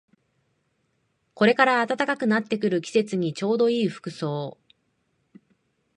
[1.35, 4.57] これから暖かくなってくる季節にちょうどいい服装